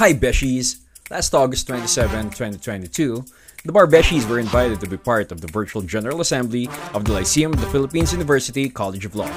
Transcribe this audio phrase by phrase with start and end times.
[0.00, 0.78] Hi Beshies!
[1.10, 3.22] Last August 27, 2022,
[3.66, 7.12] the Bar Beshies were invited to be part of the virtual General Assembly of the
[7.12, 9.28] Lyceum of the Philippines University College of Law.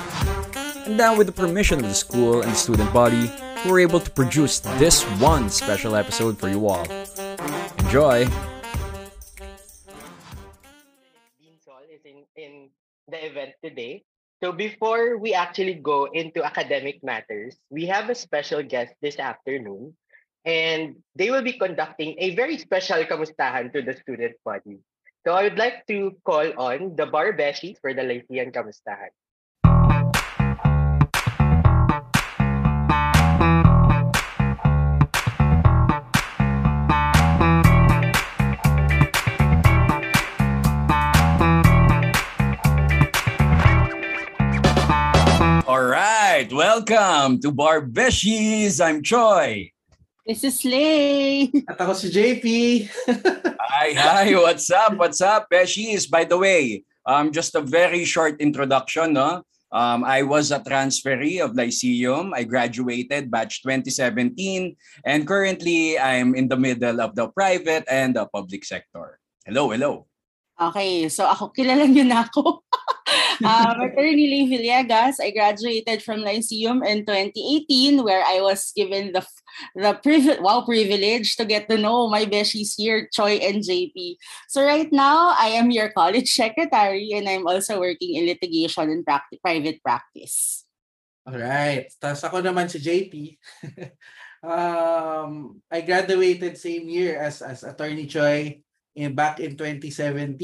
[0.87, 3.29] And now with the permission of the school and the student body,
[3.65, 6.87] we were able to produce this one special episode for you all.
[7.79, 8.23] Enjoy!
[11.91, 12.69] Is in, in
[13.09, 14.05] the event today.
[14.41, 19.93] So before we actually go into academic matters, we have a special guest this afternoon
[20.45, 24.79] and they will be conducting a very special kamustahan to the student body.
[25.23, 29.15] So I would like to call on the Barbeshies for the Lycean Kamustahan.
[45.65, 48.83] All right, welcome to Bar Beshies.
[48.83, 49.71] I'm Choi.
[50.23, 51.51] This is Slay.
[51.67, 52.47] At ako si JP.
[53.73, 54.95] Hi, hi, what's up?
[54.95, 56.07] What's up, Beshies?
[56.07, 59.43] By the way, um, just a very short introduction, no?
[59.75, 62.31] Um, I was a transferee of Lyceum.
[62.31, 68.23] I graduated batch 2017 and currently I'm in the middle of the private and the
[68.31, 69.19] public sector.
[69.43, 70.07] Hello, hello.
[70.55, 72.63] Okay, so ako, kilala niyo na ako.
[73.41, 79.25] um, Attorney Lee Villegas, I graduated from Lyceum in 2018 where I was given the
[79.75, 84.17] the privilege, wow, privilege to get to know my besties here, Choi and JP.
[84.49, 89.05] So right now, I am your college secretary and I'm also working in litigation and
[89.05, 90.65] practi- private practice.
[91.23, 91.87] Alright.
[92.01, 93.39] Tapos ako naman si JP.
[94.43, 98.59] um, I graduated same year as as Attorney Choi
[98.95, 100.35] in back in 2017.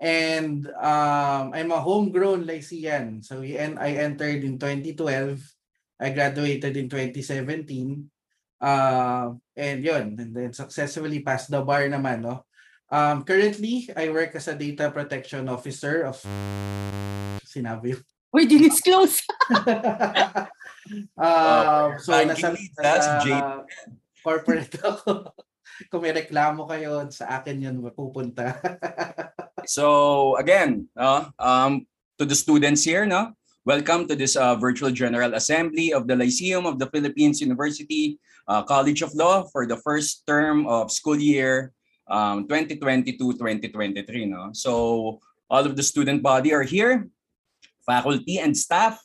[0.00, 3.20] And um, I'm a homegrown Lycean.
[3.22, 5.36] So we en- I entered in 2012.
[6.00, 8.08] I graduated in 2017.
[8.60, 12.44] Uh, and yun, and then successfully passed the bar naman, no?
[12.92, 16.20] Um, currently, I work as a data protection officer of
[17.44, 18.02] sinabi yun.
[18.30, 19.24] Uy, dinisclose!
[21.16, 23.64] uh, so, nasa, nasa J-
[24.22, 25.32] corporate ako.
[25.88, 28.60] Kung may reklamo kayo, sa akin yun mapupunta.
[29.66, 31.86] So again, uh, um,
[32.18, 33.32] to the students here, no?
[33.64, 38.62] Welcome to this uh, virtual General Assembly of the Lyceum of the Philippines University uh,
[38.64, 41.72] College of Law for the first term of school year
[42.08, 44.28] um, 2022-2023.
[44.28, 44.50] No?
[44.52, 47.08] So all of the student body are here,
[47.84, 48.98] faculty and staff.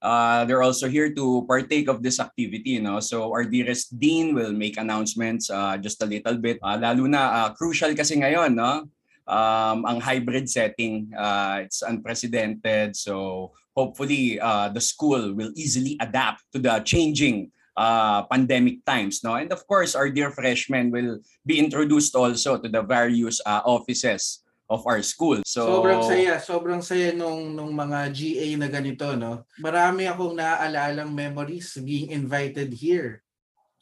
[0.00, 2.76] Uh, they're also here to partake of this activity.
[2.76, 3.00] You know?
[3.00, 6.58] So our dearest dean will make announcements uh, just a little bit.
[6.62, 8.88] Uh, lalo na uh, crucial kasi ngayon, no?
[9.26, 11.12] Um, ang hybrid setting.
[11.16, 12.96] Uh, it's unprecedented.
[12.96, 19.24] So hopefully uh, the school will easily adapt to the changing uh, pandemic times.
[19.24, 19.34] No?
[19.34, 24.42] And of course, our dear freshmen will be introduced also to the various uh, offices
[24.70, 25.42] of our school.
[25.42, 29.42] So sobrang saya, sobrang saya nung nung mga GA na ganito, no.
[29.58, 33.26] Marami akong naaalalang memories being invited here.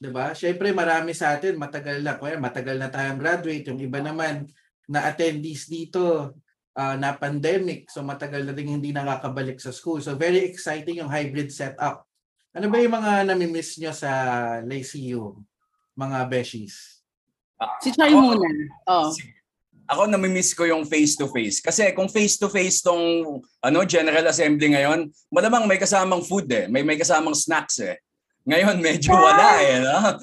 [0.01, 0.33] 'Di ba?
[0.33, 4.49] Syempre marami sa atin matagal na, kaya matagal na tayong graduate, yung iba naman
[4.89, 6.33] na attendees dito
[6.75, 10.01] uh, na pandemic, so matagal na din hindi nakakabalik sa school.
[10.01, 12.09] So very exciting yung hybrid setup.
[12.57, 14.11] Ano ba yung mga nami-miss nyo sa
[14.65, 15.45] Lyceum,
[15.95, 16.99] mga beshies?
[17.83, 18.49] si Choi Ako- muna.
[18.87, 19.11] Oh.
[19.89, 21.65] ako namimiss ko yung face-to-face.
[21.65, 26.69] Kasi kung face-to-face tong ano, General Assembly ngayon, malamang may kasamang food eh.
[26.69, 27.97] May may kasamang snacks eh.
[28.49, 29.77] Ngayon medyo wala eh.
[29.85, 30.17] No?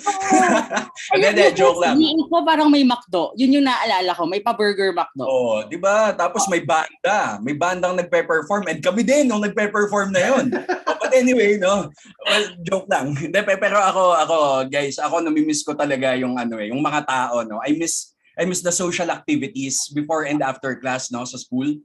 [1.13, 1.95] Hindi, hindi, joke lang.
[2.01, 3.37] Hindi ko parang may McDo.
[3.37, 4.25] Yun yung naalala ko.
[4.25, 5.23] May pa-burger McDo.
[5.29, 6.09] Oh, 'di ba?
[6.17, 10.45] Tapos may banda, may bandang nagpe-perform and kami din nung nagpe-perform na 'yon.
[10.89, 11.93] Oh, but anyway, no.
[12.25, 13.13] Well, joke lang.
[13.13, 17.05] Hindi, pe- pero ako ako guys, ako namimiss ko talaga yung ano eh, yung mga
[17.05, 17.61] tao, no.
[17.61, 21.77] I miss I miss the social activities before and after class, no, sa school.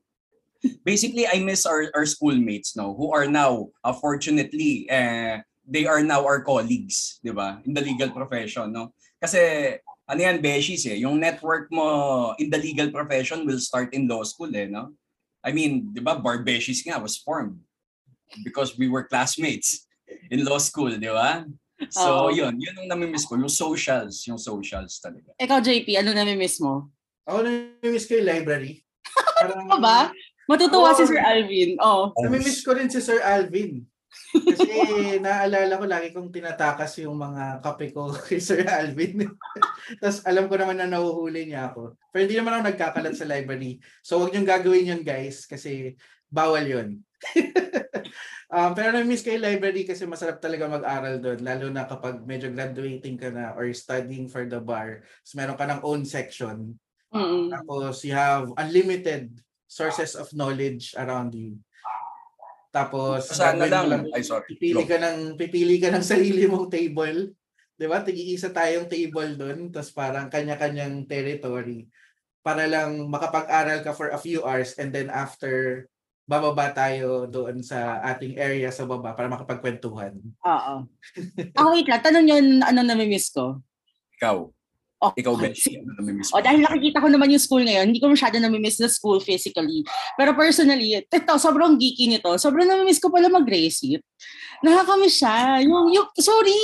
[0.85, 6.03] Basically, I miss our our schoolmates, no, who are now uh, fortunately eh, they are
[6.03, 7.61] now our colleagues, 'di ba?
[7.65, 8.93] In the legal profession, no.
[9.21, 9.39] Kasi
[10.11, 10.99] ano yan, beshies eh.
[11.07, 14.91] Yung network mo in the legal profession will start in law school eh, no?
[15.41, 17.57] I mean, di ba, bar beshies nga was formed
[18.45, 19.87] because we were classmates
[20.29, 21.47] in law school, di ba?
[21.89, 22.35] So, Oo.
[22.35, 22.61] yun.
[22.61, 23.41] Yun ang namimiss ko.
[23.41, 24.29] Yung socials.
[24.29, 25.33] Yung socials talaga.
[25.41, 26.93] Ikaw, JP, ano nami-miss mo?
[27.25, 28.85] Ako nami-miss ko yung library.
[29.41, 30.13] Parang, Ano ba?
[30.45, 30.99] Matutuwa Oo.
[31.01, 31.81] si Sir Alvin.
[31.81, 32.13] Oh.
[32.21, 33.81] Nami-miss ko rin si Sir Alvin.
[34.35, 34.69] Kasi
[35.23, 39.27] naalala ko lagi kong tinatakas yung mga kape ko kay Sir Alvin.
[40.03, 41.95] Tapos alam ko naman na nahuhuli niya ako.
[42.11, 43.79] Pero hindi naman ako nagkakalat sa library.
[44.03, 45.95] So wag niyong gagawin yun guys kasi
[46.31, 47.03] bawal yun.
[48.55, 52.49] um, pero na-miss ko yung library kasi masarap talaga mag-aral doon, lalo na kapag medyo
[52.51, 55.03] graduating ka na or studying for the bar.
[55.27, 56.79] So meron ka ng own section.
[57.11, 57.51] Mm-mm.
[57.51, 61.59] Tapos you have unlimited sources of knowledge around you.
[62.71, 63.87] Tapos Saan na lang?
[63.91, 64.55] lang, Ay, sorry.
[64.55, 67.35] pipili ka ng pipili ka ng sarili mong table.
[67.75, 68.01] 'Di ba?
[68.07, 71.91] Tig-iisa tayong table doon, tapos parang kanya-kanyang territory
[72.41, 75.85] para lang makapag-aral ka for a few hours and then after
[76.25, 80.15] bababa tayo doon sa ating area sa baba para makapagkwentuhan.
[80.47, 80.75] Oo.
[81.59, 82.01] Ah, wait lang.
[82.01, 83.59] Tanong yun, ano namimiss ko?
[84.17, 84.47] Ikaw.
[85.01, 85.33] Oh, Ikaw.
[85.33, 86.45] Ano namimiss O mo?
[86.45, 89.81] dahil nakikita ko naman yung school ngayon, hindi ko masyado namimiss na school physically.
[90.13, 92.29] Pero personally, ito, sobrang geeky nito.
[92.37, 94.05] Sobrang namimiss ko pala mag-recit.
[94.61, 95.65] Nakakamiss siya.
[95.65, 96.57] Yung, yung, sorry.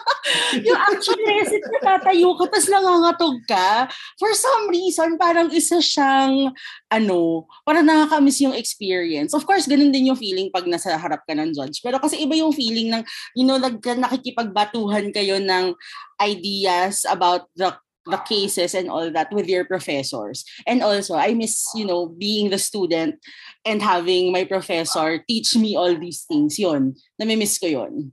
[0.66, 3.68] yung actual recit na tatayo ka, tapos nangangatog ka.
[4.16, 6.52] For some reason, parang isa siyang,
[6.88, 9.36] ano, parang nakakamiss yung experience.
[9.36, 11.84] Of course, ganun din yung feeling pag nasa harap ka ng judge.
[11.84, 13.02] Pero kasi iba yung feeling ng,
[13.36, 15.76] you know, nag, nakikipagbatuhan kayo ng
[16.18, 17.68] ideas about the
[18.08, 20.44] the cases and all that with your professors.
[20.66, 23.20] And also, I miss, you know, being the student
[23.64, 26.58] and having my professor teach me all these things.
[26.58, 28.12] Yun, namimiss ko yun.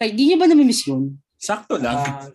[0.00, 1.20] Kaya, di niyo ba namimiss yun?
[1.40, 2.00] Sakto lang.
[2.00, 2.28] Ah,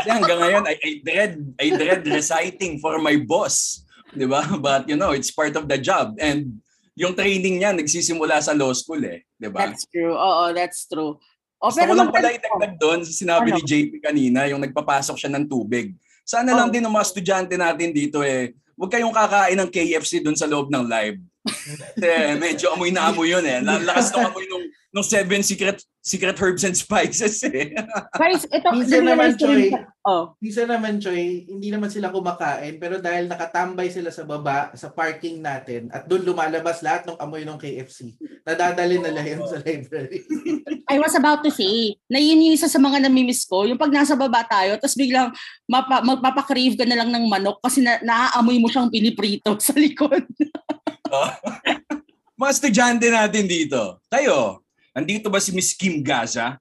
[0.00, 3.84] Kasi hanggang ngayon, I, I dread I dread reciting for my boss.
[4.16, 4.40] Di ba?
[4.56, 6.16] But you know, it's part of the job.
[6.16, 6.64] And
[6.96, 9.28] yung training niya nagsisimula sa law school eh.
[9.36, 9.68] Di ba?
[9.68, 10.16] That's true.
[10.16, 11.20] Oo, that's true.
[11.60, 13.60] O, Gusto ko lang pala itagdag doon sa sinabi Ano?
[13.60, 15.92] ni JP kanina, yung nagpapasok siya ng tubig.
[16.24, 16.72] Sana lang Oh.
[16.72, 20.72] din ng mga estudyante natin dito eh, huwag kayong kakain ng KFC doon sa loob
[20.72, 21.20] ng live.
[22.00, 23.60] Kasi medyo amoy na amoy yun eh.
[23.60, 27.76] Lakas ng amoy nung, nung seven secret secret herbs and spices eh.
[28.16, 29.68] Guys, ito, Minsan naman, Choy.
[30.00, 34.88] Oh, Minsan naman, Choy, hindi naman sila kumakain, pero dahil nakatambay sila sa baba, sa
[34.88, 38.16] parking natin, at doon lumalabas lahat ng amoy ng KFC,
[38.48, 40.24] nadadali nila yun sa library.
[40.88, 43.92] I was about to say, na yun yung isa sa mga namimiss ko, yung pag
[43.92, 45.28] nasa baba tayo, tapos biglang
[45.68, 50.24] mapa, magpapakrave ka na lang ng manok kasi na, naaamoy mo siyang piniprito sa likod.
[52.40, 54.64] mga estudyante natin dito, kayo,
[55.00, 56.60] andito ba si Miss Kim Gaza?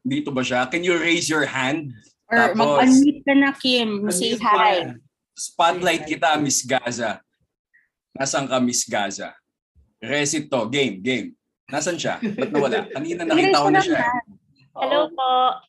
[0.00, 0.64] Dito ba siya?
[0.72, 1.92] Can you raise your hand?
[2.32, 4.08] Or Tapos- mag-unmute ka na, Kim.
[4.08, 4.96] Say hi.
[4.96, 4.98] na.
[5.36, 7.20] Spotlight kita, Miss Gaza.
[8.16, 9.36] Nasaan ka, Miss Gaza?
[10.00, 10.64] Resit to.
[10.72, 11.36] Game, game.
[11.68, 12.16] Nasaan siya?
[12.22, 12.88] Ba't nawala?
[12.96, 14.00] Kanina nakita ko na siya.
[14.72, 15.60] Hello po.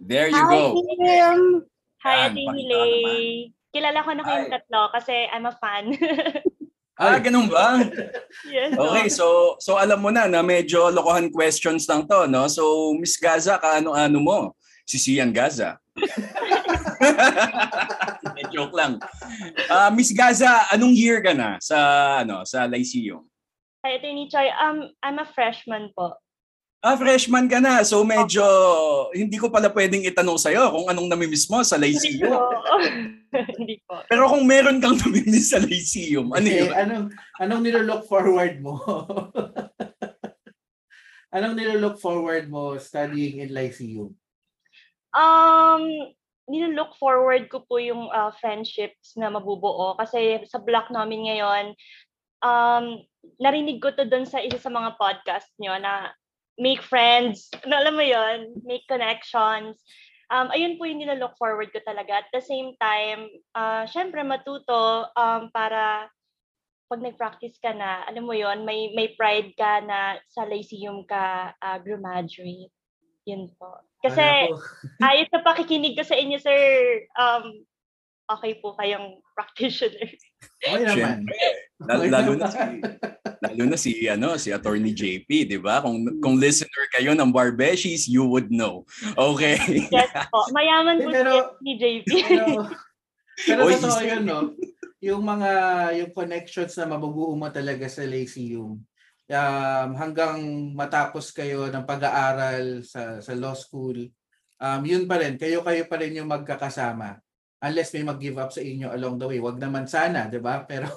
[0.00, 0.62] There you Hi, go.
[0.78, 1.40] Kim!
[2.06, 3.50] Hi, pakita Hilay.
[3.72, 4.54] Kilala ko na kayong Hi.
[4.56, 5.84] tatlo kasi I'm a fan.
[7.02, 7.82] Ah, ganun ba?
[8.54, 8.78] yes.
[8.78, 12.46] Okay, so so alam mo na na medyo lokohan questions lang to, no?
[12.46, 14.38] So Miss Gaza, kaano-ano mo?
[14.86, 15.82] Si Sian Gaza.
[18.32, 19.02] Eh, Joke lang.
[19.66, 21.76] Ah, Miss Gaza, anong year ka na sa
[22.22, 23.26] ano sa Lyceum?
[23.82, 24.46] Hi, Ate Choi.
[24.54, 26.14] Um, I'm a freshman po.
[26.82, 27.86] Ah, freshman ka na.
[27.86, 28.42] So medyo
[29.14, 32.26] hindi ko pala pwedeng itanong sa'yo kung anong namimiss mo sa Lyceum.
[33.32, 34.02] Hindi po.
[34.10, 36.74] Pero kung meron kang namimiss sa Lyceum, ano Eh, yun?
[36.74, 37.06] anong,
[37.38, 38.76] anong nilolook forward mo?
[41.38, 44.12] anong nilolook forward mo studying in Lyceum?
[45.14, 45.86] Um,
[46.50, 51.64] nilook forward ko po yung uh, friendships na mabubuo kasi sa block namin ngayon,
[52.42, 53.00] um,
[53.38, 56.10] narinig ko to dun sa isa sa mga podcast nyo na
[56.58, 59.80] make friends, na alam mo yon make connections.
[60.32, 62.24] Um, ayun po yung nilook forward ko talaga.
[62.24, 66.08] At the same time, uh, syempre matuto um, para
[66.88, 71.56] pag nag-practice ka na, alam mo yon may, may pride ka na sa Lyceum ka
[71.56, 72.72] uh, graduate.
[73.24, 73.80] Yun po.
[74.02, 74.50] Kasi
[75.00, 76.60] ayos sa pakikinig ko sa inyo, sir.
[77.16, 77.64] Um,
[78.38, 80.08] okay po kayong practitioner.
[80.62, 80.96] Okay naman.
[81.26, 81.36] Siyempre,
[81.82, 82.60] lalo, Okay lalo na si
[83.42, 85.82] lalo na si ano si Attorney JP, 'di ba?
[85.82, 88.86] Kung kung listener kayo ng Barbeshies, you would know.
[89.18, 89.58] Okay.
[89.90, 90.46] Yes po.
[90.54, 92.06] Mayaman po Pero- si JP.
[92.30, 92.46] pero,
[93.42, 94.40] pero Oy, totoo yun, no?
[95.02, 95.50] Yung mga,
[95.98, 98.78] yung connections na mabubuo mo talaga sa Lyceum,
[99.26, 100.38] um, hanggang
[100.78, 103.98] matapos kayo ng pag-aaral sa, sa law school,
[104.62, 107.18] um, yun pa rin, kayo-kayo pa rin yung magkakasama.
[107.62, 109.38] Unless may mag-give up sa inyo along the way.
[109.38, 110.62] Wag naman sana, di ba?
[110.70, 110.90] Pero,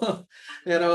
[0.66, 0.90] pero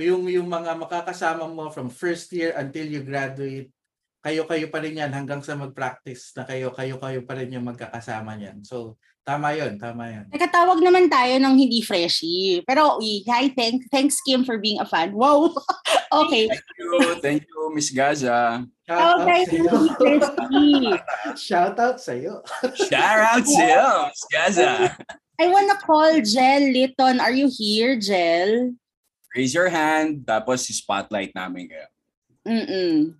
[0.00, 3.68] yung, yung mga makakasama mo from first year until you graduate,
[4.22, 8.62] kayo-kayo pa rin yan hanggang sa mag-practice na kayo-kayo-kayo pa rin yung magkakasama niyan.
[8.62, 10.26] So, tama yun, tama yun.
[10.30, 12.62] Nakatawag naman tayo ng hindi freshie.
[12.62, 15.10] Pero, uy, hi, thank, thanks Kim for being a fan.
[15.10, 15.50] Wow!
[16.22, 16.46] okay.
[16.48, 18.62] Thank you, thank you, Miss Gaza.
[18.98, 19.46] Shout sa'yo.
[19.48, 20.92] hindi freshie.
[21.46, 22.34] Shout out sa'yo.
[22.76, 24.96] Shout out to you, Miss Gaza.
[25.40, 27.20] I wanna call Jel Litton.
[27.20, 28.76] Are you here, Jel?
[29.32, 31.88] Raise your hand, tapos spotlight namin kayo.
[32.44, 33.16] Mm-mm.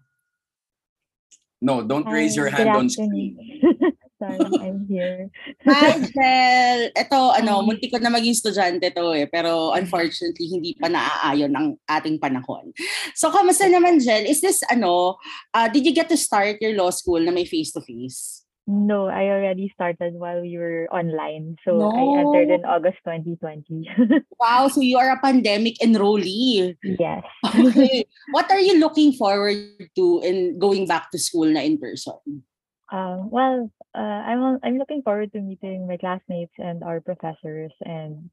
[1.62, 3.38] No, don't raise your hand on screen.
[4.22, 5.26] Sorry, I'm here.
[5.66, 6.80] Hi, Jel.
[6.94, 7.66] Ito, ano, Hi.
[7.66, 9.26] munti ko na maging estudyante to eh.
[9.26, 12.70] Pero unfortunately, hindi pa naaayon ang ating panahon.
[13.18, 14.22] So, kamusta naman, Jel?
[14.30, 15.18] Is this, ano,
[15.50, 18.46] uh, did you get to start your law school na may face-to-face?
[18.70, 21.58] No, I already started while we were online.
[21.66, 22.14] So I No.
[22.14, 23.90] entered in August 2020.
[24.38, 26.78] Wow, so you are a pandemic enrollee.
[26.82, 27.26] yes.
[27.42, 28.06] Okay.
[28.34, 29.58] What are you looking forward
[29.98, 32.46] to in going back to school na in person?
[32.92, 38.28] Um, well, uh, I'm I'm looking forward to meeting my classmates and our professors and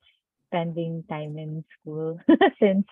[0.51, 2.19] spending time in school
[2.59, 2.83] since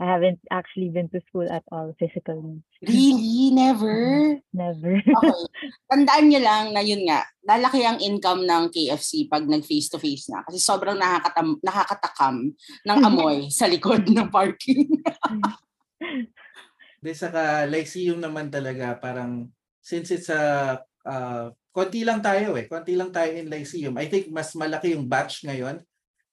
[0.00, 2.64] I haven't actually been to school at all physically.
[2.82, 3.54] Really?
[3.54, 4.34] Never?
[4.52, 4.98] Never.
[4.98, 5.42] Okay.
[5.92, 10.42] Tandaan nyo lang na yun nga, lalaki ang income ng KFC pag nag-face-to-face na.
[10.42, 12.36] Kasi sobrang nakakatam, nakakatakam
[12.82, 14.88] ng amoy sa likod ng parking.
[16.98, 19.52] Di saka Lyceum naman talaga parang
[19.84, 22.66] since it's a uh, konti lang tayo eh.
[22.66, 23.94] Konti lang tayo in Lyceum.
[23.98, 25.80] I think mas malaki yung batch ngayon.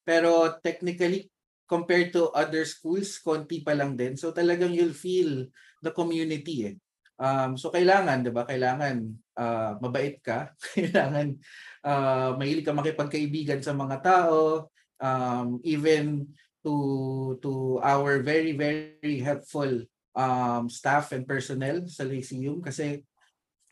[0.03, 1.29] Pero technically
[1.69, 4.17] compared to other schools, konti pa lang din.
[4.17, 5.45] So talagang you'll feel
[5.85, 6.75] the community eh.
[7.19, 8.47] Um, so kailangan, 'di ba?
[8.47, 8.95] Kailangan
[9.35, 10.55] uh, mabait ka.
[10.75, 11.35] kailangan
[11.83, 14.71] uh, mahilig ka makipagkaibigan sa mga tao.
[14.99, 16.31] Um, even
[16.63, 19.83] to to our very very helpful
[20.15, 23.03] um, staff and personnel sa Lyceum kasi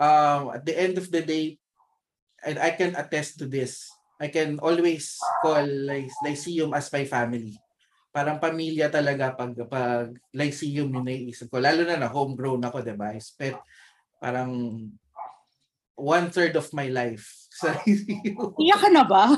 [0.01, 1.57] um, at the end of the day,
[2.45, 7.53] and I can attest to this, I can always call Ly- Lyceum as my family.
[8.09, 11.61] Parang pamilya talaga pag, pag Lyceum yung naiisip ko.
[11.61, 13.13] Lalo na na homegrown ako, di ba?
[13.13, 13.61] I spent
[14.17, 14.81] parang
[15.93, 17.29] one-third of my life
[17.61, 18.57] sa Lyceum.
[18.57, 19.37] Iyak ka na ba?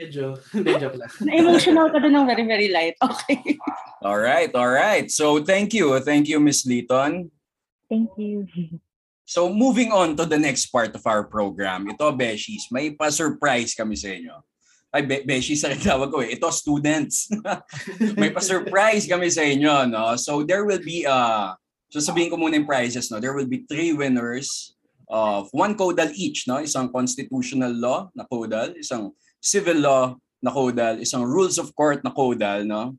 [0.00, 0.32] Medyo,
[0.80, 1.12] joke lang.
[1.28, 2.96] Na-emotional ka doon ng very, very light.
[3.04, 3.60] Okay.
[4.00, 5.12] All right, all right.
[5.12, 5.92] So thank you.
[6.00, 7.28] Thank you, Miss Liton.
[7.84, 8.48] Thank you.
[9.30, 11.86] So moving on to the next part of our program.
[11.86, 14.34] Ito, Beshies, may pa-surprise kami sa inyo.
[14.90, 16.34] Ay, Be- Beshies ang tawag ko eh.
[16.34, 17.30] Ito, students.
[18.18, 20.18] may pa-surprise kami sa inyo, no?
[20.18, 21.54] So there will be, uh,
[21.94, 23.22] so sabihin ko muna yung prizes, no?
[23.22, 24.74] There will be three winners
[25.06, 26.58] of one caudal each, no?
[26.58, 32.10] Isang constitutional law na caudal, isang civil law na caudal, isang rules of court na
[32.10, 32.98] caudal, no?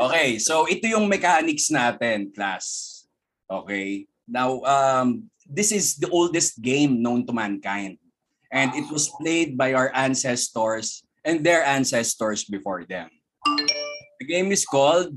[0.07, 3.03] Okay, so ito yung mechanics natin, class.
[3.51, 4.07] Okay?
[4.23, 7.99] Now, um, this is the oldest game known to mankind.
[8.47, 13.11] And it was played by our ancestors and their ancestors before them.
[14.27, 15.15] The game is called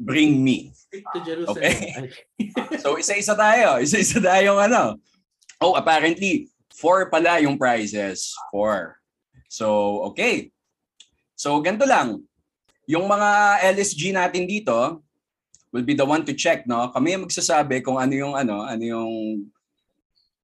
[0.00, 0.72] Bring Me.
[1.12, 1.60] To Jerusalem.
[1.60, 1.92] Okay.
[1.92, 2.08] Ay,
[2.80, 3.84] So isa-isa tayo.
[3.84, 4.96] Isa-isa tayong ano.
[5.60, 8.32] Oh, apparently, four pala yung prizes.
[8.48, 8.96] Four.
[9.52, 10.48] So, okay.
[11.36, 12.24] So, ganito lang.
[12.88, 15.04] Yung mga LSG natin dito
[15.68, 16.88] will be the one to check, no?
[16.88, 19.12] Kami yung magsasabi kung ano yung ano, ano yung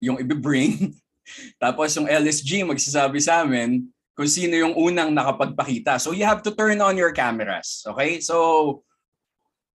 [0.04, 0.92] yung i-bring.
[1.64, 5.98] Tapos yung LSG magsasabi sa amin kung sino yung unang nakapagpakita.
[5.98, 7.82] So you have to turn on your cameras.
[7.82, 8.22] Okay?
[8.22, 8.86] So,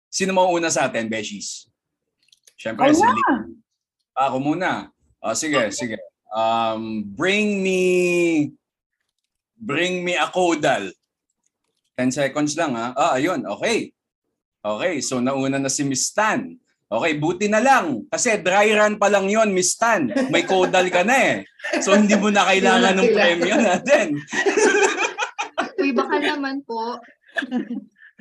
[0.07, 1.67] sino mo una sa atin, Beshies?
[2.55, 3.07] Siyempre, Ako si.
[3.07, 3.59] Lee.
[4.15, 4.91] Ako muna.
[5.19, 5.99] Ah, sige, sige.
[6.31, 7.81] Um, bring me
[9.59, 10.91] bring me a caudal.
[11.99, 12.95] 10 seconds lang ha.
[12.95, 13.43] Ah, ayun.
[13.59, 13.91] Okay.
[14.59, 16.55] Okay, so nauna na si Miss Stan.
[16.89, 18.09] Okay, buti na lang.
[18.09, 20.09] Kasi dry run pa lang yon Miss Stan.
[20.33, 21.35] May caudal ka na eh.
[21.85, 24.17] So hindi mo na kailangan ng premyo natin.
[25.81, 26.97] Uy, baka naman po.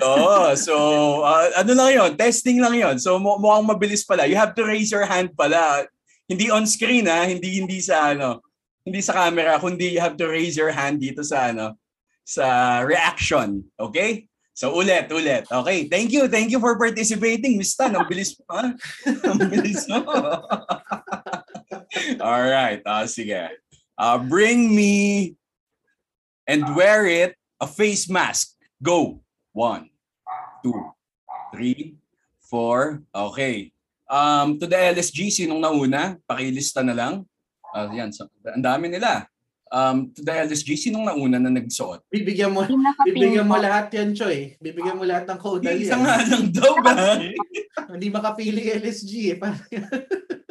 [0.04, 0.76] Oo, so
[1.24, 4.28] ah, ano lang yon testing lang yon So mu- mukhang mabilis pala.
[4.28, 5.88] You have to raise your hand pala.
[6.28, 8.44] Hindi on screen ha, hindi hindi sa ano,
[8.84, 11.80] hindi sa camera, kundi you have to raise your hand dito sa ano,
[12.20, 13.64] sa reaction.
[13.80, 14.27] Okay?
[14.58, 15.46] So ulit, ulit.
[15.46, 16.26] Okay, thank you.
[16.26, 17.94] Thank you for participating, Miss Tan.
[17.94, 18.74] Ang bilis mo, ha?
[19.30, 20.02] Ang bilis mo.
[22.26, 23.54] All right, ah sige.
[23.94, 25.38] Uh, bring me
[26.50, 28.58] and wear it a face mask.
[28.82, 29.22] Go.
[29.54, 29.94] One,
[30.66, 30.74] two,
[31.54, 31.94] three,
[32.50, 33.06] four.
[33.14, 33.70] Okay.
[34.10, 36.18] Um, to the LSG, sinong nauna?
[36.26, 37.22] Pakilista na lang.
[37.70, 38.10] Ah, yan.
[38.10, 39.22] So, ang dami nila.
[39.68, 42.00] Um, to the LSG, sinong nauna na nagsuot?
[42.08, 42.64] Bibigyan mo,
[43.04, 44.56] bibigyan mo lahat yan, Choy.
[44.64, 47.20] Bibigyan mo lahat ng caudal Isa nga lang daw ba?
[47.92, 49.36] Hindi makapili LSG eh.
[49.36, 49.68] Parang-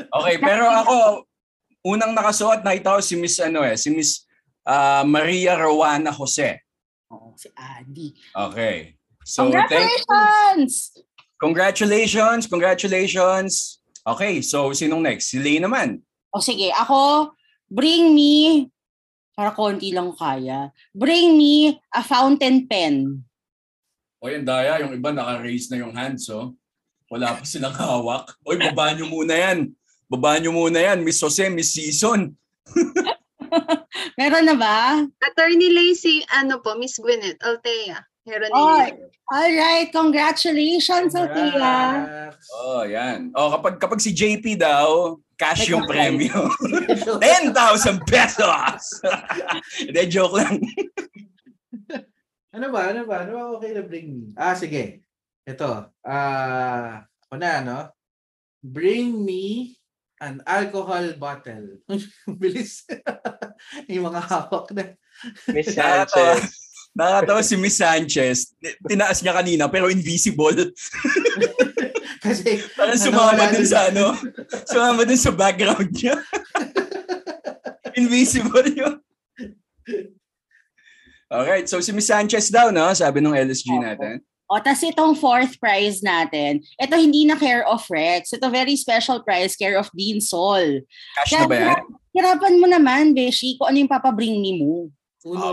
[0.08, 1.26] Okay, pero ako,
[1.86, 4.26] unang nakasuot nakita ko si Miss ano eh, si Miss
[4.66, 6.62] ah, Maria Rowana Jose.
[7.12, 8.12] Oo, si Adi.
[8.36, 8.98] Okay.
[9.28, 10.74] So thank Congratulations!
[11.38, 13.54] Congratulations, congratulations.
[14.08, 15.30] Okay, so sinong next?
[15.30, 16.02] Si Lay naman.
[16.34, 17.30] O sige, ako,
[17.70, 18.66] bring me,
[19.38, 23.22] para konti lang kaya, bring me a fountain pen.
[24.18, 26.58] O yan, Daya, yung iba naka-raise na yung hands, oh.
[27.06, 28.34] Wala pa silang hawak.
[28.42, 29.70] Oy, baba nyo muna yan.
[30.10, 31.06] Baba nyo muna yan.
[31.06, 32.34] Miss Jose, Miss Season.
[34.20, 35.06] Meron na ba?
[35.24, 38.04] Attorney Lacey, ano po, Miss Gwyneth Altea.
[38.28, 39.08] Meron Oy, din.
[39.32, 41.16] alright, congratulations.
[41.16, 42.44] Congrats.
[42.60, 43.32] Oh, yan.
[43.38, 46.50] Oh, kapag kapag si JP daw, cash yung premyo.
[47.22, 47.54] 10,000
[48.10, 48.82] pesos!
[49.88, 50.58] Hindi, joke lang.
[52.58, 52.90] Ano ba?
[52.90, 53.16] Ano ba?
[53.22, 54.28] Ano ba okay na bring me?
[54.34, 55.06] Ah, sige.
[55.46, 55.94] Ito.
[56.02, 57.80] Ah, ako na, no?
[58.66, 59.78] Bring me
[60.18, 61.86] an alcohol bottle.
[62.42, 62.84] Bilis.
[63.86, 64.98] yung mga hawak na.
[65.54, 65.74] Miss.
[65.78, 66.68] Sanchez.
[66.98, 68.58] Nakakatawa si Miss Sanchez.
[68.90, 70.74] Tinaas niya kanina pero invisible.
[72.26, 73.70] Kasi, Parang Ano, sumama wala din din.
[73.70, 74.06] sa ano.
[74.66, 76.16] Sumama din sa background niya.
[77.98, 78.96] invisible yun.
[81.28, 82.88] Alright, so si Miss Sanchez daw, no?
[82.94, 84.24] Sabi nung LSG natin.
[84.48, 88.32] O, tas itong fourth prize natin, ito hindi na care of Rex.
[88.32, 90.88] Ito very special prize, care of Dean Sol.
[91.20, 91.84] Cash na ba yan?
[92.16, 94.88] Hirapan mo naman, Beshi, kung ano yung papabring me mo.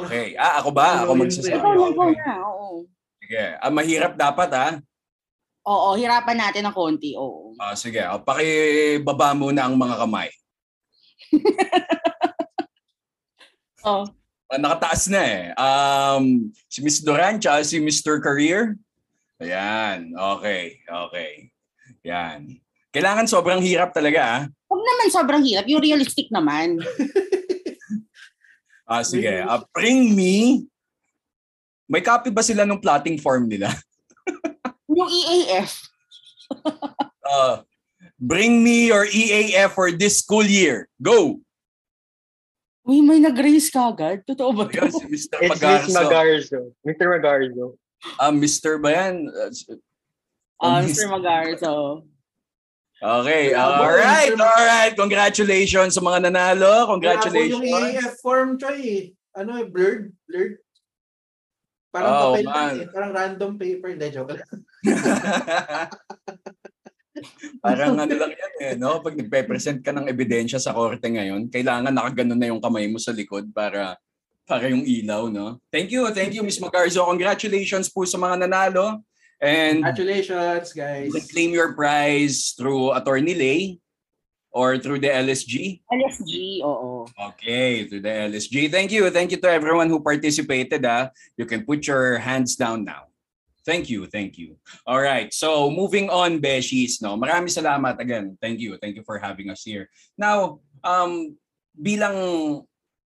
[0.07, 0.39] Okay.
[0.39, 1.03] Ah, ako ba?
[1.03, 1.59] Ako yung magsasabi.
[1.59, 2.87] Ikaw ikaw na, oo.
[3.19, 3.45] Sige.
[3.59, 4.73] Ah, mahirap dapat, ah.
[5.65, 7.57] Oo, hirapan natin ng konti, oo.
[7.57, 8.05] Ah, sige.
[8.05, 10.29] Ah, pakibaba muna ang mga kamay.
[13.85, 14.09] Oh.
[14.49, 15.53] Ah, nakataas na eh.
[15.61, 18.17] Um, si Miss Duran tsaka si Mr.
[18.17, 18.81] Career.
[19.37, 20.17] Ayan.
[20.17, 20.81] Okay.
[20.89, 21.53] Okay.
[22.01, 22.65] Yan.
[22.97, 24.43] Kailangan sobrang hirap talaga ah.
[24.73, 26.81] Huwag naman sobrang hirap, yung realistic naman.
[28.89, 29.41] Ah, sige.
[29.45, 30.65] Ah, bring me.
[31.89, 33.69] May copy ba sila ng plotting form nila?
[34.95, 35.71] Yung EAF.
[37.25, 37.63] Ah,
[38.21, 40.89] bring me your EAF for this school year.
[41.03, 41.41] Go!
[42.85, 44.23] Uy, may nag-raise ka agad.
[44.29, 45.01] Totoo ba Ayan, to?
[45.01, 45.37] si Mr.
[45.41, 45.97] It's Miss Magarzo.
[45.97, 46.59] Magarzo.
[46.85, 47.05] Mr.
[47.09, 47.65] Magarzo.
[48.21, 48.73] Ah, Mr.
[48.77, 49.15] ba yan?
[49.33, 49.49] Ah,
[50.61, 51.09] Ah, Miss- Mr.
[51.09, 52.05] Magarzo.
[53.01, 53.53] Okay.
[53.53, 54.33] Bravo, Alright.
[54.33, 54.45] Mr.
[54.45, 54.95] Alright.
[54.97, 56.85] Congratulations sa mga nanalo.
[56.85, 57.57] Wala Congratulations.
[57.57, 58.81] yung AAF form, Choy.
[58.85, 59.03] eh.
[59.35, 60.13] Ano eh, blurred?
[60.29, 60.61] Blurred?
[61.95, 62.75] Parang Oh, papel man.
[62.83, 62.87] eh.
[62.91, 63.89] Parang random paper.
[63.95, 64.51] Hindi, joke lang.
[67.63, 68.99] Parang ano lang yan eh, no?
[68.99, 73.15] Pag nagpe-present ka ng ebidensya sa korte ngayon, kailangan nakaganon na yung kamay mo sa
[73.15, 73.95] likod para
[74.45, 75.63] para yung ilaw, no?
[75.71, 77.07] Thank you, thank you, Miss Magarzo.
[77.07, 79.01] Congratulations po sa mga nanalo.
[79.39, 81.09] And Congratulations, guys.
[81.09, 83.79] you can claim your prize through Attorney Lay
[84.55, 85.83] or through the LSG.
[85.91, 87.11] LSG, oo.
[87.35, 88.71] Okay, to the LSG.
[88.71, 89.11] Thank you.
[89.11, 90.87] Thank you to everyone who participated.
[90.87, 91.11] Ah.
[91.35, 93.11] You can put your hands down now.
[93.67, 94.61] Thank you, thank you.
[94.87, 97.01] All right, so moving on, Beshies.
[97.01, 97.17] No?
[97.17, 98.37] Maraming salamat again.
[98.39, 98.77] Thank you.
[98.77, 99.89] Thank you for having us here.
[100.21, 101.35] Now, um,
[101.73, 102.61] bilang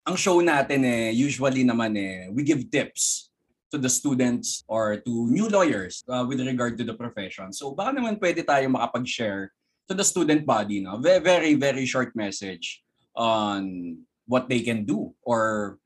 [0.04, 3.30] ang show natin eh, usually naman eh, we give tips
[3.70, 7.54] to the students or to new lawyers uh, with regard to the profession.
[7.54, 9.54] So baka naman pwede tayo makapag-share
[9.90, 11.02] to the student body, no?
[11.02, 12.86] Very, very, very short message
[13.18, 13.98] on
[14.30, 15.82] what they can do or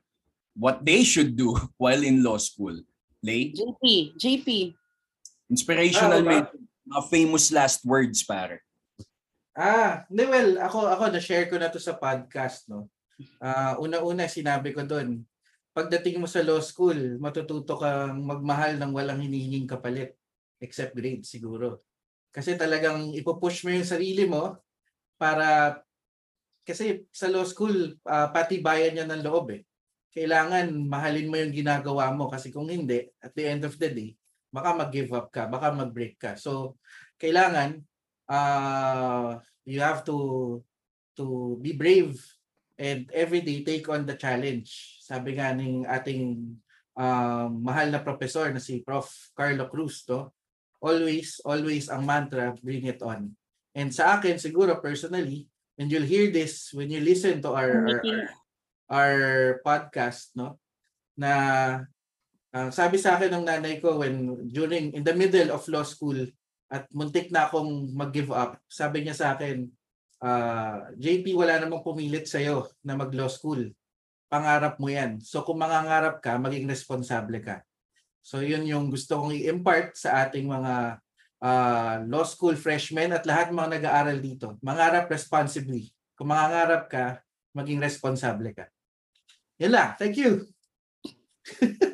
[0.52, 2.76] what they should do while in law school.
[3.24, 4.76] Lay, JP, JP.
[5.48, 6.52] inspirational Ah, men-
[6.84, 8.60] mga famous last words pare.
[9.56, 12.92] Ah, hindi, well, ako, ako, na-share ko na to sa podcast, no?
[13.40, 15.24] Ah, una-una, sinabi ko doon,
[15.72, 20.12] pagdating mo sa law school, matututo kang magmahal ng walang hinihinging kapalit,
[20.60, 21.80] except grade siguro.
[22.34, 24.58] Kasi talagang ipupush mo yung sarili mo
[25.14, 25.78] para,
[26.66, 29.62] kasi sa law school, ah, pati bayan yan ng loob eh.
[30.10, 34.10] Kailangan mahalin mo yung ginagawa mo kasi kung hindi, at the end of the day,
[34.50, 36.34] baka mag-give up ka, baka mag-break ka.
[36.34, 36.78] So,
[37.18, 37.82] kailangan
[38.30, 40.58] uh, you have to
[41.14, 42.18] to be brave
[42.78, 44.98] and every day take on the challenge.
[45.02, 46.54] Sabi nga ng ating
[46.98, 49.06] um, mahal na professor na si Prof.
[49.34, 50.30] Carlo Cruz, to,
[50.84, 53.32] always, always ang mantra, bring it on.
[53.72, 55.48] And sa akin, siguro personally,
[55.80, 58.22] when you'll hear this, when you listen to our, our, our,
[58.92, 59.18] our
[59.64, 60.60] podcast, no,
[61.16, 61.32] na
[62.52, 66.18] ah, sabi sa akin ng nanay ko when during in the middle of law school
[66.70, 69.66] at muntik na akong mag-give up, sabi niya sa akin,
[70.20, 73.72] ah, JP, wala namang pumilit sa'yo na mag-law school.
[74.28, 75.18] Pangarap mo yan.
[75.22, 77.64] So kung mangangarap ka, maging responsable ka.
[78.24, 80.96] So yun yung gusto kong i-impart sa ating mga
[81.44, 84.56] ah, law school freshmen at lahat ng mga nag-aaral dito.
[84.64, 85.92] Mangarap responsibly.
[86.16, 87.20] Kung mangangarap ka,
[87.52, 88.64] maging responsable ka.
[89.60, 89.88] Yan lang.
[90.00, 90.48] Thank you.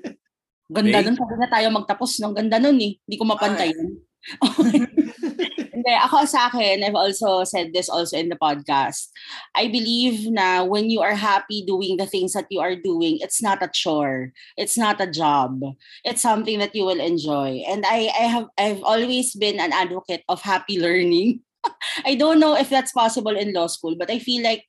[0.71, 1.11] Ganda Okay.
[1.11, 1.19] nun.
[1.19, 2.95] Sabi na tayo magtapos ng ganda nun eh.
[3.03, 3.99] Hindi ko mapantay yun.
[5.71, 9.09] Hindi, ako sa akin, I've also said this also in the podcast.
[9.57, 13.41] I believe na when you are happy doing the things that you are doing, it's
[13.41, 14.33] not a chore.
[14.61, 15.65] It's not a job.
[16.05, 17.65] It's something that you will enjoy.
[17.65, 21.41] And I, I have I've always been an advocate of happy learning.
[22.09, 24.65] I don't know if that's possible in law school, but I feel like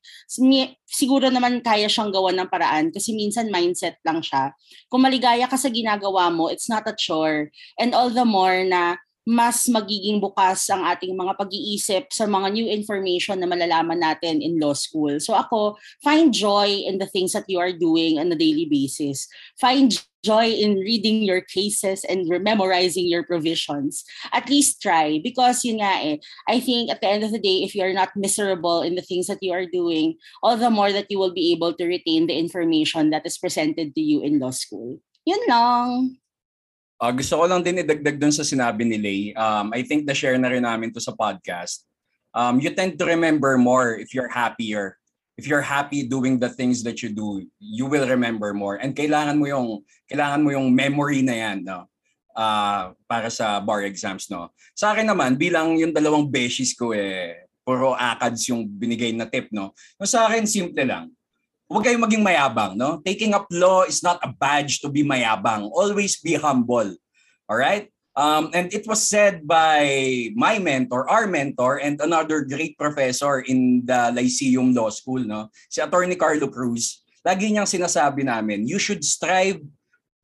[0.88, 4.52] siguro naman kaya siyang gawan ng paraan kasi minsan mindset lang siya.
[4.92, 7.52] Kung maligaya ka sa ginagawa mo, it's not a chore.
[7.80, 8.96] And all the more na
[9.28, 14.58] mas magiging bukas ang ating mga pag-iisip sa mga new information na malalaman natin in
[14.58, 15.22] law school.
[15.22, 19.30] So ako, find joy in the things that you are doing on a daily basis.
[19.62, 19.94] Find
[20.26, 24.06] joy in reading your cases and memorizing your provisions.
[24.34, 26.18] At least try because yun nga eh,
[26.50, 29.28] I think at the end of the day, if you're not miserable in the things
[29.28, 32.38] that you are doing, all the more that you will be able to retain the
[32.38, 35.02] information that is presented to you in law school.
[35.26, 36.21] Yun lang.
[37.02, 39.22] Ah, gusto ko lang din idagdag dun sa sinabi ni Lay.
[39.34, 41.82] Um, I think na-share na rin namin to sa podcast.
[42.30, 45.02] Um, you tend to remember more if you're happier.
[45.34, 48.78] If you're happy doing the things that you do, you will remember more.
[48.78, 51.90] And kailangan mo yung kailangan mo yung memory na yan, no?
[52.38, 54.54] Ah, para sa bar exams, no.
[54.78, 59.50] Sa akin naman, bilang yung dalawang beshies ko eh, puro akads yung binigay na tip,
[59.50, 59.74] no.
[59.98, 61.10] No, sa akin simple lang
[61.72, 63.00] huwag kayong maging mayabang, no?
[63.00, 65.72] Taking up law is not a badge to be mayabang.
[65.72, 66.92] Always be humble.
[67.48, 67.88] All right?
[68.12, 73.88] Um, and it was said by my mentor, our mentor, and another great professor in
[73.88, 75.48] the Lyceum Law School, no?
[75.72, 77.08] Si Attorney Carlo Cruz.
[77.24, 79.64] Lagi niyang sinasabi namin, you should strive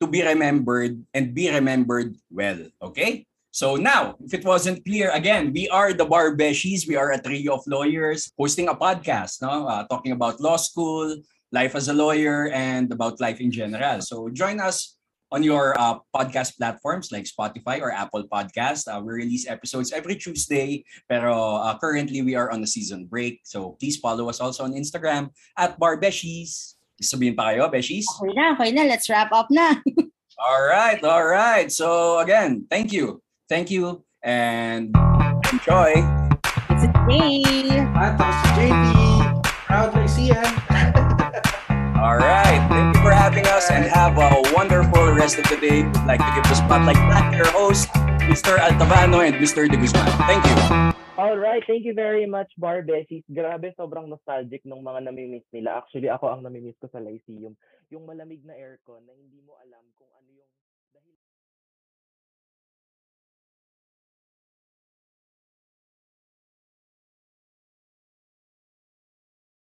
[0.04, 2.60] to be remembered and be remembered well.
[2.92, 3.24] Okay?
[3.56, 6.86] So now, if it wasn't clear, again, we are the Barbeshies.
[6.86, 9.66] We are a trio of lawyers hosting a podcast, no?
[9.66, 11.18] Uh, talking about law school,
[11.52, 14.02] life as a lawyer, and about life in general.
[14.02, 14.98] So join us
[15.32, 18.88] on your uh, podcast platforms like Spotify or Apple Podcast.
[18.88, 23.42] Uh, we release episodes every Tuesday, pero uh, currently we are on a season break.
[23.44, 26.76] So please follow us also on Instagram at Barbeshies.
[26.98, 28.10] Sabihin pa kayo, Beshies?
[28.18, 28.84] Okay na, okay na.
[28.90, 29.78] Let's wrap up na.
[30.38, 31.72] All right, all right.
[31.72, 33.26] So again, thank you.
[33.50, 34.94] Thank you and
[35.52, 35.98] enjoy.
[36.70, 37.42] It's a day.
[37.98, 38.86] At ako si JP.
[39.66, 40.67] Proud Lycean.
[42.08, 42.64] All right.
[42.72, 45.84] Thank you for having us and have a wonderful rest of the day.
[45.84, 47.92] Would like to give the spotlight back to your host,
[48.32, 48.56] Mr.
[48.64, 49.68] Altavano and Mr.
[49.68, 50.08] De Guzman.
[50.24, 50.56] Thank you.
[51.20, 53.28] Alright, thank you very much, Bar Besties.
[53.28, 55.84] Grabe, sobrang nostalgic nung mga namimiss nila.
[55.84, 57.60] Actually, ako ang namimiss ko sa Lyceum.
[57.92, 60.52] Yung malamig na aircon na hindi mo alam kung ano yung